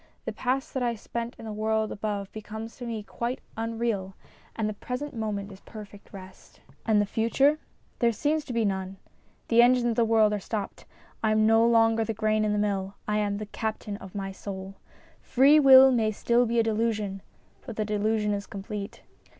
The 0.25 0.33
past 0.33 0.73
that 0.73 0.81
I 0.81 0.95
spent 0.95 1.35
in 1.37 1.45
the 1.45 1.51
world 1.53 1.91
above 1.91 2.31
becomes 2.31 2.75
to 2.77 2.87
me 2.87 3.03
quite 3.03 3.39
unreal, 3.55 4.15
and 4.55 4.67
the 4.67 4.73
present 4.73 5.15
moment 5.15 5.51
is 5.51 5.59
perfect 5.59 6.11
rest. 6.11 6.59
And 6.87 6.99
the 6.99 7.05
future? 7.05 7.59
There 7.99 8.11
seems 8.11 8.43
to 8.45 8.51
be 8.53 8.65
none. 8.65 8.97
The 9.49 9.61
engines 9.61 9.85
of 9.91 9.95
the 9.97 10.03
world 10.03 10.33
are 10.33 10.39
stopped: 10.39 10.85
I 11.23 11.29
am 11.31 11.45
no 11.45 11.63
longer 11.67 12.03
the 12.03 12.15
grain 12.15 12.43
in 12.43 12.51
the 12.51 12.57
mill, 12.57 12.95
I 13.07 13.19
am" 13.19 13.37
the 13.37 13.45
captain 13.45 13.97
of 13.97 14.15
my 14.15 14.31
soul." 14.31 14.73
Free 15.21 15.59
will 15.59 15.91
may 15.91 16.09
still 16.09 16.47
be 16.47 16.57
a 16.57 16.63
delusion, 16.63 17.21
but 17.67 17.75
the 17.75 17.85
delusion 17.85 18.33
is 18.33 18.47
complete. 18.47 19.03